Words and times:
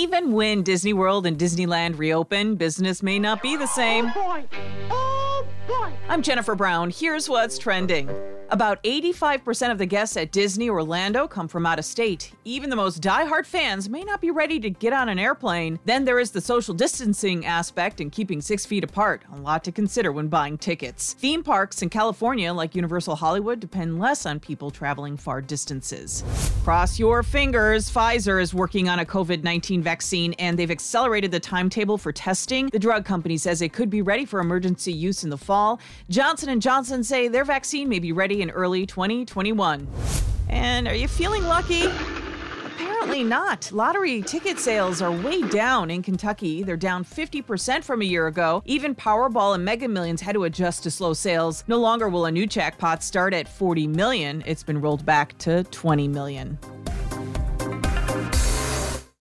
even 0.00 0.32
when 0.32 0.62
Disney 0.62 0.94
World 0.94 1.26
and 1.26 1.36
Disneyland 1.36 1.98
reopen, 1.98 2.56
business 2.56 3.02
may 3.02 3.18
not 3.18 3.42
be 3.42 3.54
the 3.54 3.66
same. 3.66 4.10
Oh, 4.16 5.46
oh, 5.68 5.92
I'm 6.08 6.22
Jennifer 6.22 6.54
Brown. 6.54 6.88
Here's 6.88 7.28
what's 7.28 7.58
trending. 7.58 8.08
About 8.52 8.82
85% 8.82 9.70
of 9.70 9.78
the 9.78 9.86
guests 9.86 10.16
at 10.16 10.32
Disney 10.32 10.68
Orlando 10.68 11.28
come 11.28 11.46
from 11.46 11.66
out 11.66 11.78
of 11.78 11.84
state. 11.84 12.32
Even 12.44 12.68
the 12.68 12.74
most 12.74 13.00
die-hard 13.00 13.46
fans 13.46 13.88
may 13.88 14.02
not 14.02 14.20
be 14.20 14.32
ready 14.32 14.58
to 14.58 14.70
get 14.70 14.92
on 14.92 15.08
an 15.08 15.20
airplane. 15.20 15.78
Then 15.84 16.04
there 16.04 16.18
is 16.18 16.32
the 16.32 16.40
social 16.40 16.74
distancing 16.74 17.46
aspect 17.46 18.00
and 18.00 18.10
keeping 18.10 18.40
six 18.40 18.66
feet 18.66 18.82
apart. 18.82 19.22
A 19.32 19.36
lot 19.36 19.62
to 19.64 19.72
consider 19.72 20.10
when 20.10 20.26
buying 20.26 20.58
tickets. 20.58 21.12
Theme 21.12 21.44
parks 21.44 21.80
in 21.80 21.90
California, 21.90 22.52
like 22.52 22.74
Universal 22.74 23.14
Hollywood, 23.14 23.60
depend 23.60 24.00
less 24.00 24.26
on 24.26 24.40
people 24.40 24.72
traveling 24.72 25.16
far 25.16 25.40
distances. 25.40 26.24
Cross 26.64 26.98
your 26.98 27.22
fingers. 27.22 27.88
Pfizer 27.88 28.42
is 28.42 28.52
working 28.52 28.88
on 28.88 28.98
a 28.98 29.04
COVID 29.04 29.44
19 29.44 29.80
vaccine 29.80 30.32
and 30.40 30.58
they've 30.58 30.72
accelerated 30.72 31.30
the 31.30 31.38
timetable 31.38 31.98
for 31.98 32.10
testing. 32.10 32.66
The 32.72 32.80
drug 32.80 33.04
company 33.04 33.36
says 33.36 33.62
it 33.62 33.72
could 33.72 33.90
be 33.90 34.02
ready 34.02 34.24
for 34.24 34.40
emergency 34.40 34.92
use 34.92 35.22
in 35.22 35.30
the 35.30 35.38
fall. 35.38 35.78
Johnson 36.08 36.60
& 36.60 36.60
Johnson 36.60 37.04
say 37.04 37.28
their 37.28 37.44
vaccine 37.44 37.88
may 37.88 38.00
be 38.00 38.10
ready 38.10 38.39
in 38.40 38.50
early 38.50 38.86
2021. 38.86 39.86
And 40.48 40.88
are 40.88 40.94
you 40.94 41.08
feeling 41.08 41.44
lucky? 41.44 41.86
Apparently 42.66 43.24
not. 43.24 43.70
Lottery 43.72 44.22
ticket 44.22 44.58
sales 44.58 45.00
are 45.00 45.10
way 45.10 45.42
down 45.42 45.90
in 45.90 46.02
Kentucky. 46.02 46.62
They're 46.62 46.76
down 46.76 47.04
50% 47.04 47.82
from 47.82 48.02
a 48.02 48.04
year 48.04 48.26
ago. 48.26 48.62
Even 48.66 48.94
Powerball 48.94 49.54
and 49.54 49.64
Mega 49.64 49.88
Millions 49.88 50.20
had 50.20 50.34
to 50.34 50.44
adjust 50.44 50.82
to 50.82 50.90
slow 50.90 51.12
sales. 51.12 51.64
No 51.66 51.78
longer 51.78 52.08
will 52.08 52.26
a 52.26 52.30
new 52.30 52.46
jackpot 52.46 53.02
start 53.02 53.32
at 53.32 53.48
40 53.48 53.86
million. 53.86 54.42
It's 54.46 54.62
been 54.62 54.80
rolled 54.80 55.06
back 55.06 55.36
to 55.38 55.64
20 55.64 56.08
million. 56.08 56.58